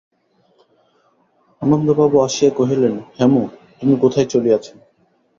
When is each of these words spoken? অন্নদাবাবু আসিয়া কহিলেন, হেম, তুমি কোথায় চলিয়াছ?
অন্নদাবাবু 1.61 2.17
আসিয়া 2.21 2.51
কহিলেন, 2.57 2.93
হেম, 3.19 3.33
তুমি 3.79 3.95
কোথায় 4.01 4.27
চলিয়াছ? 4.27 4.65